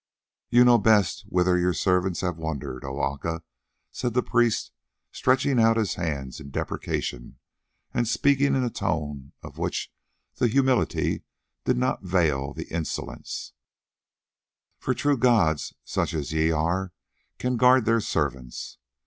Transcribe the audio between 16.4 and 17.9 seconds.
are can guard